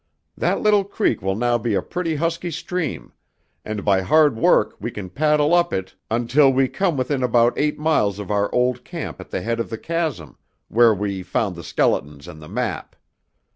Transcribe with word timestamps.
"That 0.35 0.61
little 0.61 0.83
creek 0.83 1.21
will 1.21 1.35
now 1.35 1.59
be 1.59 1.75
a 1.75 1.81
pretty 1.83 2.15
husky 2.15 2.49
stream, 2.49 3.13
and 3.63 3.85
by 3.85 4.01
hard 4.01 4.35
work 4.35 4.75
we 4.79 4.89
can 4.89 5.11
paddle 5.11 5.53
up 5.53 5.71
it 5.71 5.93
until 6.09 6.51
we 6.51 6.67
come 6.69 6.97
within 6.97 7.21
about 7.21 7.53
eight 7.55 7.77
miles 7.77 8.17
of 8.17 8.31
our 8.31 8.51
old 8.51 8.83
camp 8.83 9.21
at 9.21 9.29
the 9.29 9.43
head 9.43 9.59
of 9.59 9.69
the 9.69 9.77
chasm, 9.77 10.39
where 10.69 10.91
we 10.95 11.21
found 11.21 11.55
the 11.55 11.63
skeletons 11.63 12.27
and 12.27 12.41
the 12.41 12.49
map." 12.49 12.95